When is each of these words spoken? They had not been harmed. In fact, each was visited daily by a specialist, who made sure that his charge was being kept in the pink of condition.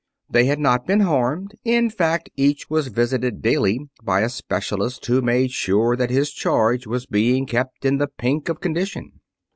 They 0.27 0.45
had 0.45 0.57
not 0.57 0.87
been 0.87 1.01
harmed. 1.01 1.53
In 1.63 1.91
fact, 1.91 2.31
each 2.35 2.71
was 2.71 2.87
visited 2.87 3.39
daily 3.43 3.81
by 4.01 4.21
a 4.21 4.29
specialist, 4.29 5.05
who 5.05 5.21
made 5.21 5.51
sure 5.51 5.95
that 5.95 6.09
his 6.09 6.31
charge 6.31 6.87
was 6.87 7.05
being 7.05 7.45
kept 7.45 7.85
in 7.85 7.99
the 7.99 8.07
pink 8.07 8.49
of 8.49 8.59
condition. 8.61 9.19